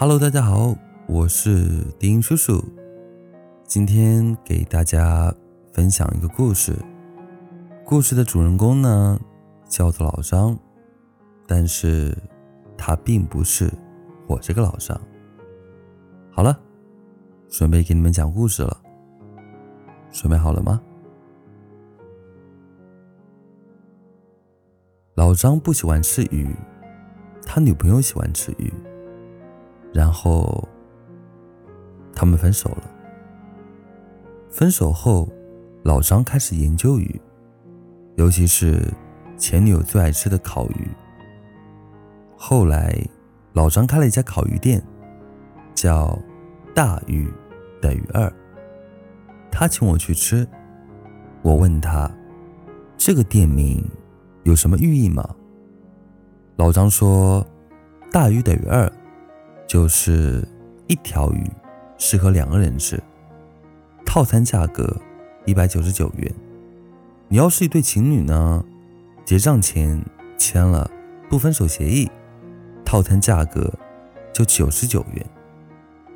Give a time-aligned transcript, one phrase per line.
[0.00, 0.74] Hello，大家好，
[1.06, 2.64] 我是丁叔叔。
[3.64, 5.30] 今天给大家
[5.74, 6.74] 分享一个故事。
[7.84, 9.20] 故事的主人公呢，
[9.68, 10.58] 叫做老张，
[11.46, 12.16] 但是
[12.78, 13.70] 他并不是
[14.26, 14.98] 我这个老张。
[16.30, 16.58] 好了，
[17.50, 18.80] 准备给你们讲故事了。
[20.10, 20.80] 准备好了吗？
[25.12, 26.56] 老张不喜欢吃鱼，
[27.44, 28.72] 他女朋友喜欢吃鱼。
[29.92, 30.68] 然后，
[32.14, 32.90] 他们分手了。
[34.48, 35.28] 分手后，
[35.82, 37.20] 老张开始研究鱼，
[38.16, 38.82] 尤其是
[39.36, 40.88] 前女友最爱吃的烤鱼。
[42.36, 42.96] 后来，
[43.52, 44.82] 老张开了一家烤鱼店，
[45.74, 46.18] 叫
[46.74, 47.28] “大鱼
[47.80, 48.32] 等于二”。
[49.50, 50.46] 他请我去吃，
[51.42, 52.10] 我问他
[52.96, 53.84] ：“这个店名
[54.44, 55.28] 有什么寓意吗？”
[56.56, 57.44] 老张说
[58.12, 58.90] ：“大鱼等于二。”
[59.70, 60.44] 就是
[60.88, 61.48] 一条鱼
[61.96, 63.00] 适合两个人吃，
[64.04, 65.00] 套餐价格
[65.44, 66.34] 一百九十九元。
[67.28, 68.64] 你要是一对情侣呢，
[69.24, 70.04] 结账前
[70.36, 70.90] 签了
[71.28, 72.10] 不分手协议，
[72.84, 73.72] 套餐价格
[74.32, 75.24] 就九十九元，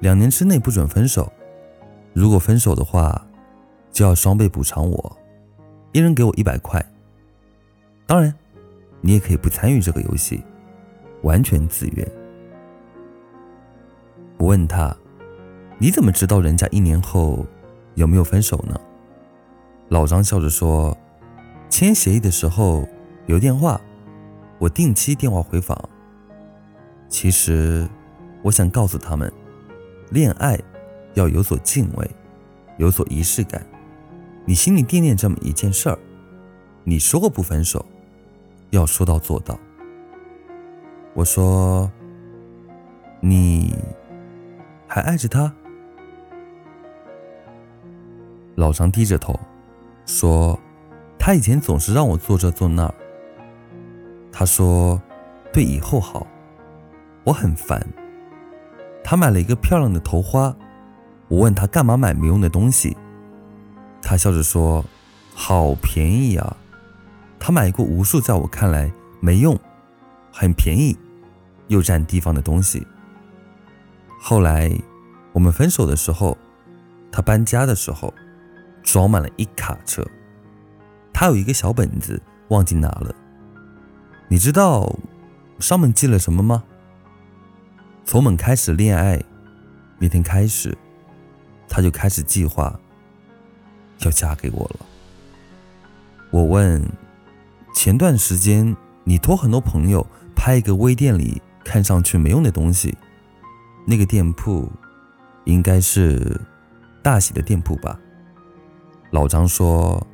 [0.00, 1.32] 两年之内不准分手。
[2.12, 3.24] 如果分手的话，
[3.92, 5.16] 就要双倍补偿我，
[5.92, 6.84] 一人给我一百块。
[8.04, 8.34] 当然，
[9.00, 10.42] 你也可以不参与这个游戏，
[11.22, 12.23] 完全自愿。
[14.36, 14.94] 我问他
[15.78, 17.46] ：“你怎么知道人家一年后
[17.94, 18.78] 有没有分手呢？”
[19.88, 20.96] 老张笑着说
[21.70, 22.86] ：“签协议的时候
[23.26, 23.80] 留电话，
[24.58, 25.78] 我定期电话回访。
[27.08, 27.88] 其实
[28.42, 29.32] 我想告诉他们，
[30.10, 30.58] 恋爱
[31.14, 32.10] 要有所敬畏，
[32.76, 33.64] 有所仪式感。
[34.44, 35.98] 你心里惦念这么一件事儿，
[36.82, 37.84] 你说过不分手，
[38.70, 39.58] 要说到做到。”
[41.14, 41.90] 我说
[43.20, 43.74] ：“你。”
[44.94, 45.52] 还爱着他？
[48.54, 49.36] 老张低着头
[50.06, 50.56] 说
[51.18, 52.94] ：“他以前总是让我做这做那。
[54.30, 55.02] 他说
[55.52, 56.24] 对以后好，
[57.24, 57.84] 我很烦。
[59.02, 60.54] 他买了一个漂亮的头花，
[61.26, 62.96] 我问他干嘛买没用的东西，
[64.00, 64.84] 他笑着说：
[65.34, 66.56] 好便宜啊！
[67.40, 69.58] 他买过无数在我看来没用、
[70.30, 70.96] 很便宜
[71.66, 72.86] 又占地方的东西。”
[74.18, 74.70] 后来，
[75.32, 76.36] 我们分手的时候，
[77.12, 78.12] 他搬家的时候，
[78.82, 80.06] 装满了一卡车。
[81.12, 83.14] 他有一个小本子，忘记拿了。
[84.28, 84.98] 你知道
[85.58, 86.64] 上面记了什么吗？
[88.04, 89.22] 从我们开始恋爱
[89.98, 90.76] 那天开始，
[91.68, 92.78] 他就开始计划
[94.00, 94.86] 要嫁给我了。
[96.30, 96.82] 我问：
[97.74, 98.74] 前段时间
[99.04, 102.96] 你托很多朋友拍一个微店里看上去没用的东西。
[103.86, 104.70] 那个店铺
[105.44, 106.40] 应该是
[107.02, 108.00] 大喜的店铺吧？
[109.10, 110.04] 老张说：“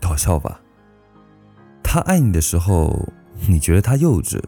[0.00, 0.60] 搞笑吧？
[1.82, 3.08] 他爱你的时候，
[3.46, 4.42] 你觉得他幼稚；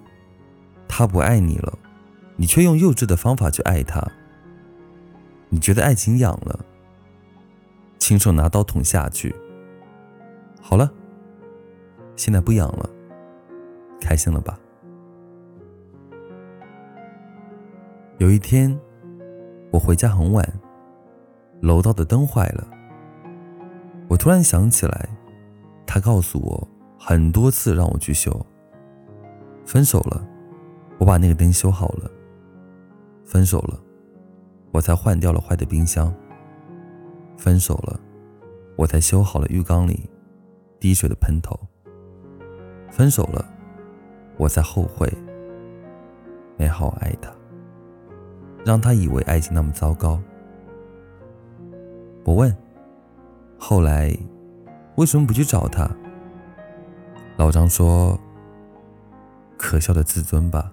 [0.88, 1.78] 他不爱你了，
[2.36, 4.02] 你却用幼稚的方法去爱他。
[5.50, 6.64] 你觉得爱情痒了，
[7.98, 9.34] 亲手拿刀捅下去。
[10.60, 10.90] 好了，
[12.16, 12.88] 现在不痒了，
[14.00, 14.58] 开心了吧？”
[18.20, 18.78] 有一天，
[19.70, 20.46] 我回家很晚，
[21.62, 22.68] 楼道的灯坏了。
[24.10, 25.08] 我突然想起来，
[25.86, 28.30] 他告诉我很多次让我去修。
[29.64, 30.22] 分手了，
[30.98, 32.10] 我把那个灯修好了。
[33.24, 33.80] 分手了，
[34.70, 36.14] 我才换掉了坏的冰箱。
[37.38, 37.98] 分手了，
[38.76, 40.10] 我才修好了浴缸里
[40.78, 41.58] 滴水的喷头。
[42.90, 43.42] 分手了，
[44.36, 45.10] 我才后悔
[46.58, 47.32] 没好好爱他。
[48.64, 50.20] 让他以为爱情那么糟糕。
[52.24, 52.54] 我问
[53.58, 54.16] ：“后来
[54.96, 55.90] 为什么不去找他？”
[57.36, 58.18] 老张说
[59.56, 60.72] ：“可笑的自尊吧。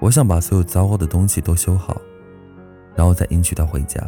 [0.00, 2.00] 我想把所有糟糕的东西都修好，
[2.94, 4.02] 然后再迎娶她回家。”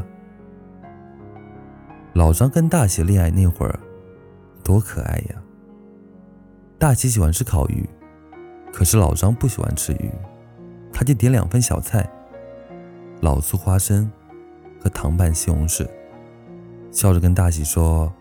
[2.14, 3.78] 老张跟大喜恋爱那会儿，
[4.64, 5.36] 多可爱呀！
[6.78, 7.88] 大喜喜欢吃烤鱼，
[8.72, 10.10] 可是老张不喜欢吃鱼，
[10.92, 12.08] 他就点两份小菜。
[13.20, 14.10] 老醋花生
[14.80, 15.88] 和糖拌西红柿，
[16.92, 18.12] 笑着跟大喜说：“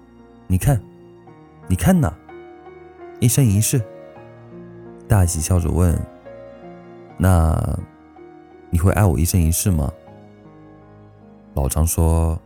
[0.48, 0.82] 你看，
[1.68, 2.12] 你看呐，
[3.20, 3.80] 一生一世。”
[5.08, 5.96] 大喜笑着问
[7.18, 7.80] ：“那
[8.72, 9.94] 你会爱我一生一世吗？”
[11.54, 12.40] 老张说：“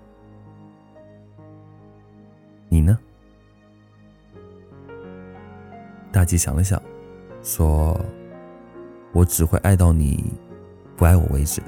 [2.68, 2.98] 你呢？”
[6.12, 6.82] 大吉想了想，
[7.42, 7.98] 说
[9.14, 10.34] ：“我只会爱到你。”
[10.98, 11.62] 不爱我为止。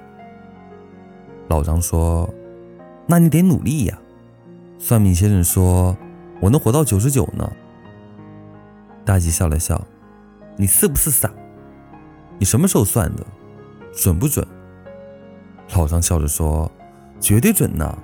[1.48, 2.34] 老张说
[3.08, 4.00] ：“那你得努力呀。”
[4.80, 5.96] 算命先生说
[6.42, 7.52] ：“我能活到九十九呢。”
[9.06, 9.86] 大吉笑了笑
[10.58, 11.32] ：“你是不是傻？
[12.40, 13.26] 你什么时候算的？
[13.94, 14.46] 准不准？”
[15.76, 16.72] 老张笑着说
[17.20, 17.98] ：“绝对准呐！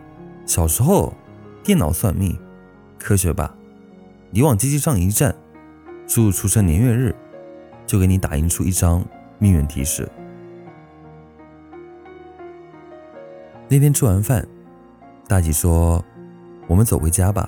[0.45, 1.13] 小时候
[1.63, 2.37] 电脑算命，
[2.97, 3.53] 科学吧？
[4.31, 5.35] 你往机器上一站，
[6.07, 7.15] 输入出生年月日，
[7.85, 9.03] 就给你打印出一张
[9.37, 10.09] 命运提示。”
[13.71, 14.43] 那天吃完饭，
[15.27, 16.03] 大喜说
[16.65, 17.47] ：“我们走回家吧。”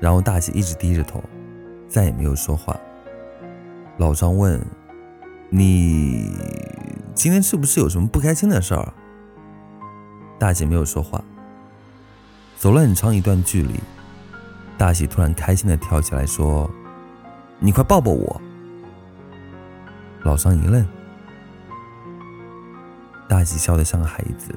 [0.00, 1.22] 然后大喜一直低着头，
[1.88, 2.76] 再也没有说话。
[3.98, 4.60] 老张问
[5.48, 6.28] ：“你
[7.14, 8.92] 今天是不是有什么不开心的事儿？”
[10.40, 11.22] 大姐没有说话。
[12.58, 13.78] 走了很长一段距离，
[14.76, 16.68] 大喜突然开心的跳起来说
[17.60, 18.42] ：“你快抱抱我！”
[20.24, 20.84] 老张一愣，
[23.28, 24.52] 大喜笑得像个孩子。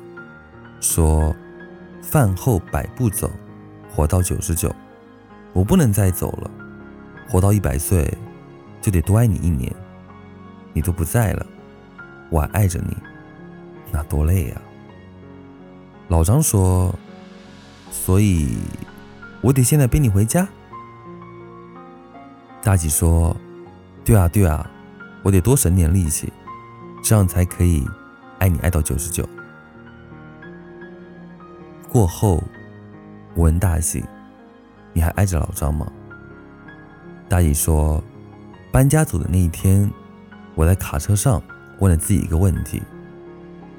[0.86, 1.36] 说，
[2.02, 3.30] 饭后百步走，
[3.90, 4.74] 活到九十九。
[5.52, 6.52] 我不能再走了，
[7.28, 8.16] 活到一百岁，
[8.82, 9.74] 就得多爱你一年。
[10.74, 11.46] 你都不在了，
[12.30, 12.96] 我还爱着你，
[13.92, 14.62] 那多累呀。
[16.08, 16.94] 老张说，
[17.90, 18.56] 所以，
[19.42, 20.48] 我得现在背你回家。
[22.62, 23.36] 大吉说，
[24.04, 24.70] 对啊对啊，
[25.24, 26.32] 我得多省点力气，
[27.02, 27.88] 这样才可以
[28.38, 29.28] 爱你爱到九十九。
[31.96, 32.44] 过后，
[33.36, 34.04] 我问大喜
[34.92, 35.90] ：“你还爱着老张吗？”
[37.30, 38.04] 大喜说
[38.70, 39.90] ：“搬家走的那一天，
[40.56, 41.42] 我在卡车上
[41.80, 42.84] 问了自己一个问题：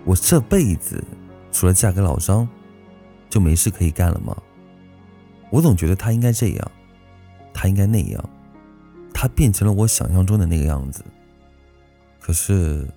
[0.07, 1.05] 我这辈子
[1.53, 2.49] 除了嫁给老张，
[3.29, 4.35] 就没事可以干了吗？
[5.51, 6.71] 我总觉得他应该这样，
[7.53, 8.31] 他应该那样，
[9.13, 11.05] 他变成了我想象中的那个样子。
[12.19, 12.89] 可是，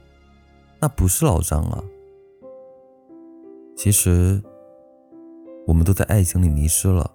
[0.79, 1.83] 那不是老张啊。
[3.75, 4.41] 其实。”
[5.69, 7.11] 我们都在爱情里迷失了。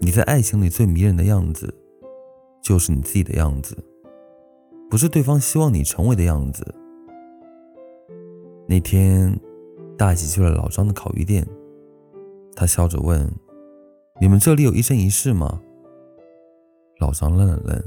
[0.00, 1.74] 你在爱情里最迷人的样子，
[2.62, 3.76] 就是你自己的样子，
[4.88, 6.74] 不是对方希望你成为的样子。
[8.66, 9.38] 那天，
[9.98, 11.46] 大喜去了老张的烤鱼店，
[12.56, 13.30] 他笑着问
[14.18, 15.60] ：“你们这里有一生一世吗？”
[17.00, 17.84] 老张愣了愣，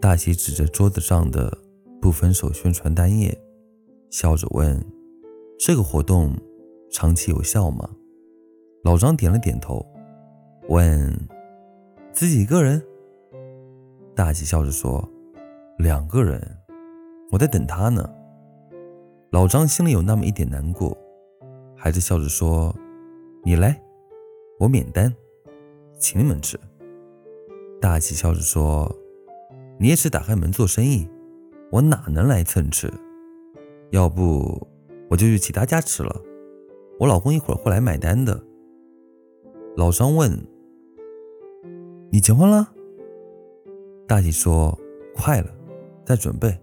[0.00, 1.58] 大喜指着桌子上的
[2.00, 3.38] 不分手宣传单页，
[4.08, 4.82] 笑着问
[5.60, 6.34] ：“这个活动
[6.90, 7.90] 长期有效吗？”
[8.86, 9.84] 老张点了点头，
[10.68, 11.12] 问
[12.14, 12.80] ：“自己一个人？”
[14.14, 15.04] 大喜笑着说
[15.76, 16.40] ：“两个人，
[17.32, 18.08] 我在等他呢。”
[19.30, 20.96] 老张心里有那么一点难过，
[21.74, 22.72] 还是笑着说
[23.42, 23.76] ：“你来，
[24.60, 25.12] 我免单，
[25.98, 26.56] 请你们吃。”
[27.82, 28.96] 大喜笑着说
[29.80, 31.08] ：“你也是打开门做生意，
[31.72, 32.88] 我哪能来蹭吃？
[33.90, 34.64] 要不
[35.10, 36.22] 我就去其他家吃了，
[37.00, 38.40] 我老公一会儿会来买单的。”
[39.76, 40.30] 老张问
[42.10, 42.72] ：“你结婚了？”
[44.08, 44.76] 大喜说
[45.14, 45.50] ：“快了，
[46.02, 46.58] 在准备。”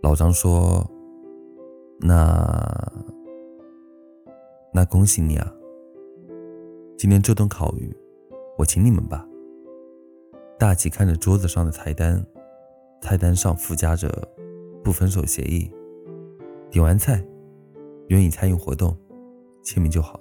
[0.00, 0.90] 老张说
[2.00, 2.90] ：“那……
[4.72, 5.54] 那恭喜你啊！
[6.96, 7.94] 今天这顿烤鱼，
[8.56, 9.28] 我请你们吧。”
[10.58, 12.24] 大喜看着桌子上的菜单，
[13.02, 14.10] 菜单上附加着
[14.82, 15.70] 不分手协议，
[16.70, 17.22] 点完菜，
[18.08, 18.96] 愿意参与活动，
[19.62, 20.18] 签名就好。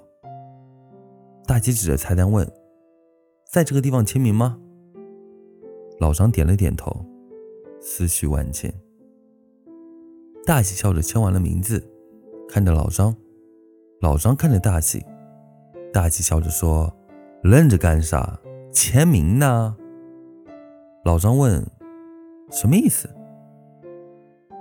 [1.46, 2.50] 大吉指着菜单问
[3.52, 4.58] ：“在这个地方签名吗？”
[6.00, 7.06] 老张点了点头，
[7.82, 8.74] 思绪万千。
[10.46, 11.84] 大喜笑着签完了名字，
[12.48, 13.16] 看着老张，
[14.02, 15.06] 老张看着大喜，
[15.92, 16.94] 大喜笑着说
[17.44, 18.40] ：“愣着干啥？
[18.72, 19.76] 签名呢？”
[21.04, 21.66] 老张问
[22.52, 23.10] ：“什么意思？”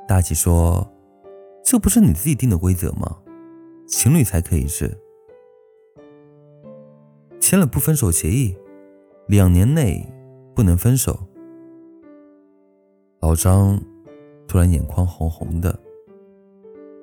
[0.09, 0.93] 大喜说
[1.65, 3.19] ：“这不是你自己定的规则吗？
[3.87, 4.99] 情侣才可以是。”
[7.52, 8.56] 签了不分手协议，
[9.26, 10.11] 两年内
[10.54, 11.21] 不能分手。
[13.21, 13.78] 老张
[14.49, 15.78] 突然眼眶红红的，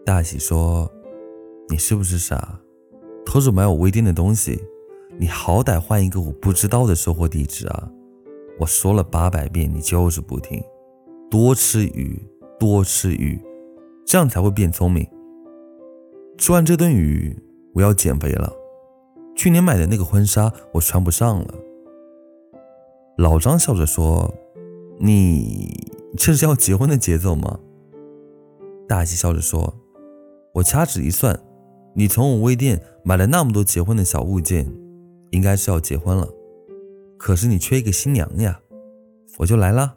[0.04, 0.92] 大喜说
[1.70, 2.60] ：“你是不是傻？
[3.28, 4.60] 偷着买我微店的东西，
[5.20, 7.88] 你好歹换一个我不知道的收货地址啊！
[8.60, 10.60] 我说了八百遍，你就是不听。
[11.30, 12.20] 多吃鱼，
[12.60, 13.40] 多吃鱼，
[14.04, 15.08] 这样才会变聪明。
[16.40, 17.38] 吃完这顿鱼，
[17.76, 18.52] 我要减肥了。”
[19.40, 21.54] 去年买的那个婚纱我穿不上了。
[23.18, 24.36] 老张笑着说
[25.00, 27.58] ：“你这是要结婚的节奏吗？”
[28.86, 29.74] 大喜笑着说
[30.56, 31.40] ：“我掐指一算，
[31.96, 34.70] 你从我微店买了那么多结婚的小物件，
[35.32, 36.28] 应该是要结婚了。
[37.18, 38.60] 可是你缺一个新娘呀，
[39.38, 39.96] 我就来了。”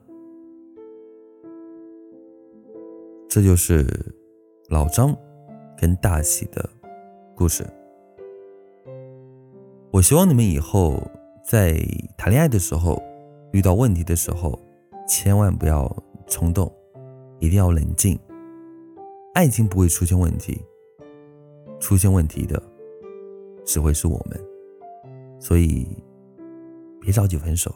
[3.28, 4.14] 这就是
[4.68, 5.12] 老张
[5.76, 6.70] 跟大喜的
[7.34, 7.66] 故事。
[9.92, 10.98] 我希望你们以后
[11.44, 11.78] 在
[12.16, 13.02] 谈恋爱的时候，
[13.52, 14.58] 遇到问题的时候，
[15.06, 15.86] 千万不要
[16.26, 16.72] 冲动，
[17.40, 18.18] 一定要冷静。
[19.34, 20.58] 爱情不会出现问题，
[21.78, 22.60] 出现问题的
[23.66, 24.40] 只会是我们，
[25.38, 25.86] 所以
[26.98, 27.70] 别着急分手。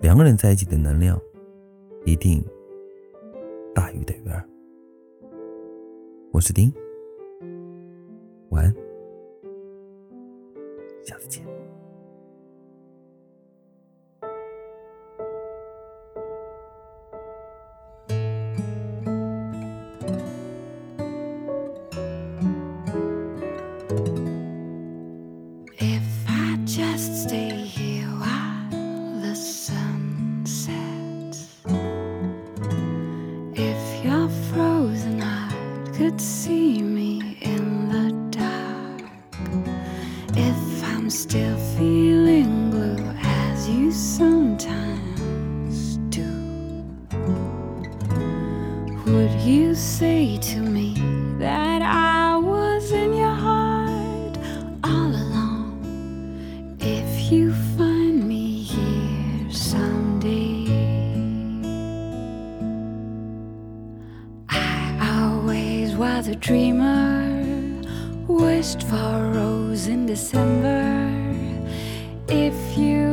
[0.00, 1.20] 两个人在一起的能量
[2.06, 2.42] 一定
[3.74, 4.42] 大于等于二。
[6.32, 6.72] 我是丁，
[8.48, 8.74] 晚安，
[36.20, 36.95] seem
[66.24, 67.82] a dreamer,
[68.26, 71.12] wished for a rose in December.
[72.26, 73.04] If you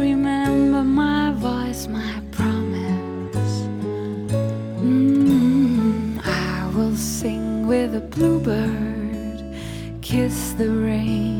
[0.00, 3.66] remember my voice, my promise,
[4.80, 9.44] mm, I will sing with a bluebird,
[10.00, 11.39] kiss the rain,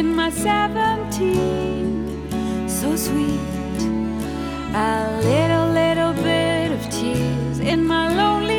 [0.00, 3.38] in my 17 so sweet
[4.74, 8.49] a little little bit of tears in my lonely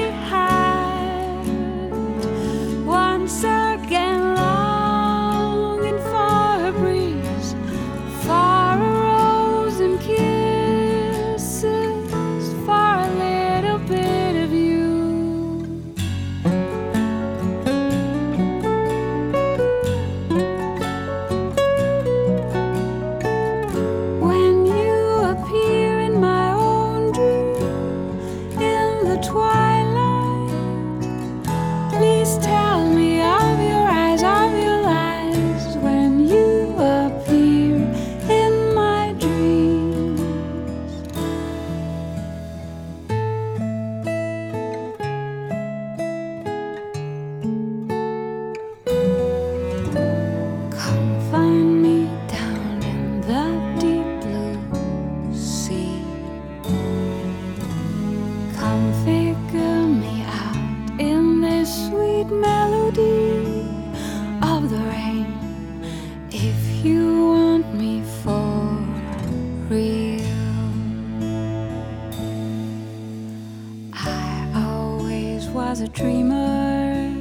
[75.93, 77.12] dreamer,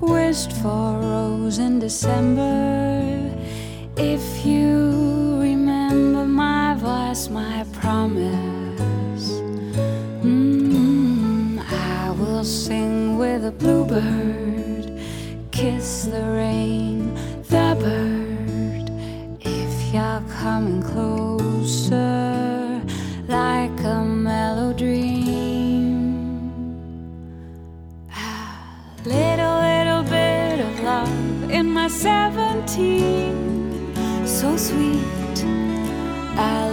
[0.00, 3.34] wished for rose in December.
[3.96, 9.40] If you remember my voice, my promise,
[10.22, 14.92] mm, I will sing with a bluebird,
[15.50, 17.14] kiss the rain,
[17.48, 18.90] the bird.
[19.40, 22.80] If you're coming closer,
[23.26, 24.58] like a melody.
[24.78, 25.17] Little,
[34.26, 35.44] so sweet.
[36.38, 36.67] A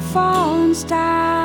[0.00, 1.43] falling star.